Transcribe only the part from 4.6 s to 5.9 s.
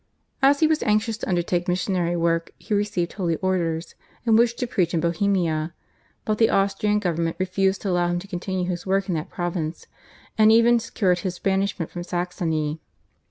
preach in Bohemia,